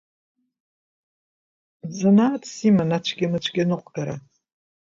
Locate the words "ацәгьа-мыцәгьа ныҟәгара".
2.97-4.15